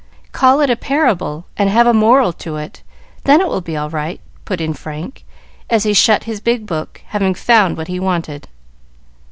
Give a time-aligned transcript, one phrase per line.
[0.31, 2.81] "Call it a parable, and have a moral to it,
[3.25, 5.23] then it will be all right," put in Frank,
[5.69, 8.47] as he shut his big book, having found what he wanted.